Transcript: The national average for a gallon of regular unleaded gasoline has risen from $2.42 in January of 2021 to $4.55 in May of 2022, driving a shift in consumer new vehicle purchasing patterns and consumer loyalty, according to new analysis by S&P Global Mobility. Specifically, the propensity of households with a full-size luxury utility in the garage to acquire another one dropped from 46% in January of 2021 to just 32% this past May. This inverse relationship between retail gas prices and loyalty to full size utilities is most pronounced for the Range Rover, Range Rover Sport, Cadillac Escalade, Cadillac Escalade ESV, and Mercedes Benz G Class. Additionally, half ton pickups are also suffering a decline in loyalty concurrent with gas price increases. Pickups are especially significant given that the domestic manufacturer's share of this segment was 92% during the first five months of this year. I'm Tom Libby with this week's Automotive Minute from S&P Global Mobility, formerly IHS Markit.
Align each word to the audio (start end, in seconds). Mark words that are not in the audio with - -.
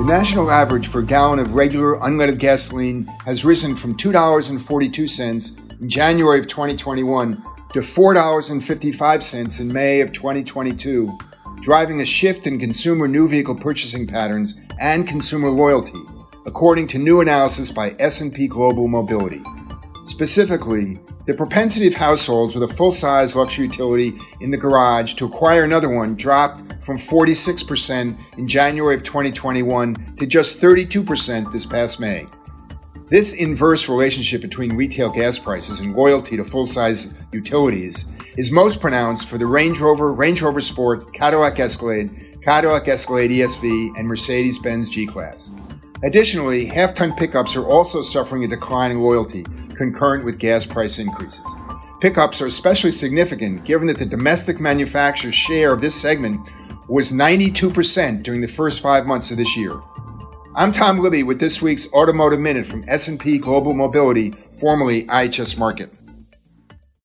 The 0.00 0.06
national 0.06 0.50
average 0.50 0.88
for 0.88 1.00
a 1.00 1.04
gallon 1.04 1.38
of 1.40 1.52
regular 1.52 1.96
unleaded 1.96 2.38
gasoline 2.38 3.04
has 3.26 3.44
risen 3.44 3.76
from 3.76 3.94
$2.42 3.94 5.78
in 5.78 5.88
January 5.90 6.38
of 6.38 6.48
2021 6.48 7.36
to 7.74 7.80
$4.55 7.80 9.60
in 9.60 9.70
May 9.70 10.00
of 10.00 10.10
2022, 10.12 11.18
driving 11.60 12.00
a 12.00 12.06
shift 12.06 12.46
in 12.46 12.58
consumer 12.58 13.08
new 13.08 13.28
vehicle 13.28 13.54
purchasing 13.54 14.06
patterns 14.06 14.58
and 14.80 15.06
consumer 15.06 15.50
loyalty, 15.50 16.00
according 16.46 16.86
to 16.86 16.98
new 16.98 17.20
analysis 17.20 17.70
by 17.70 17.94
S&P 17.98 18.48
Global 18.48 18.88
Mobility. 18.88 19.42
Specifically, 20.06 20.98
the 21.30 21.36
propensity 21.36 21.86
of 21.86 21.94
households 21.94 22.56
with 22.56 22.68
a 22.68 22.74
full-size 22.74 23.36
luxury 23.36 23.64
utility 23.64 24.18
in 24.40 24.50
the 24.50 24.56
garage 24.56 25.14
to 25.14 25.26
acquire 25.26 25.62
another 25.62 25.88
one 25.88 26.16
dropped 26.16 26.60
from 26.84 26.96
46% 26.96 28.18
in 28.36 28.48
January 28.48 28.96
of 28.96 29.04
2021 29.04 30.16
to 30.16 30.26
just 30.26 30.60
32% 30.60 31.52
this 31.52 31.64
past 31.64 32.00
May. 32.00 32.26
This 33.06 33.40
inverse 33.40 33.88
relationship 33.88 34.40
between 34.40 34.74
retail 34.74 35.08
gas 35.08 35.38
prices 35.38 35.78
and 35.78 35.94
loyalty 35.94 36.36
to 36.36 36.42
full 36.42 36.66
size 36.66 37.24
utilities 37.30 38.06
is 38.36 38.50
most 38.50 38.80
pronounced 38.80 39.28
for 39.28 39.38
the 39.38 39.46
Range 39.46 39.78
Rover, 39.78 40.12
Range 40.12 40.42
Rover 40.42 40.60
Sport, 40.60 41.14
Cadillac 41.14 41.60
Escalade, 41.60 42.40
Cadillac 42.42 42.88
Escalade 42.88 43.30
ESV, 43.30 43.96
and 43.96 44.08
Mercedes 44.08 44.58
Benz 44.58 44.90
G 44.90 45.06
Class. 45.06 45.52
Additionally, 46.02 46.64
half 46.64 46.94
ton 46.94 47.14
pickups 47.14 47.56
are 47.56 47.66
also 47.66 48.00
suffering 48.00 48.44
a 48.44 48.48
decline 48.48 48.90
in 48.90 49.00
loyalty 49.00 49.44
concurrent 49.74 50.24
with 50.24 50.38
gas 50.38 50.64
price 50.64 50.98
increases. 50.98 51.44
Pickups 52.00 52.40
are 52.40 52.46
especially 52.46 52.92
significant 52.92 53.64
given 53.64 53.86
that 53.86 53.98
the 53.98 54.06
domestic 54.06 54.60
manufacturer's 54.60 55.34
share 55.34 55.72
of 55.72 55.82
this 55.82 55.94
segment 55.94 56.48
was 56.88 57.12
92% 57.12 58.22
during 58.22 58.40
the 58.40 58.48
first 58.48 58.82
five 58.82 59.06
months 59.06 59.30
of 59.30 59.36
this 59.36 59.56
year. 59.56 59.78
I'm 60.54 60.72
Tom 60.72 60.98
Libby 60.98 61.22
with 61.22 61.38
this 61.38 61.60
week's 61.60 61.92
Automotive 61.92 62.40
Minute 62.40 62.66
from 62.66 62.84
S&P 62.88 63.38
Global 63.38 63.74
Mobility, 63.74 64.32
formerly 64.58 65.04
IHS 65.04 65.56
Markit. 65.56 65.90